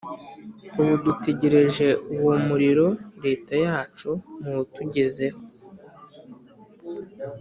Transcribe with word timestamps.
ubu 0.79 0.93
dutegereje 1.05 1.87
uwo 2.15 2.35
muriro 2.47 2.87
reta 3.25 3.53
yacu 3.65 4.09
muwutujyezeho 4.41 5.39